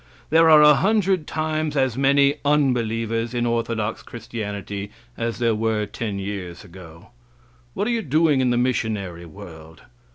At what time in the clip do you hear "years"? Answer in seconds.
6.17-6.63